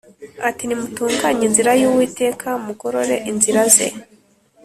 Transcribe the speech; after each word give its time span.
ati 0.49 0.63
‘Nimutunganye 0.65 1.43
inzira 1.49 1.71
y’Uwiteka, 1.81 2.47
Mugorore 2.65 3.15
inzira 3.31 3.61
ze.’” 3.75 3.87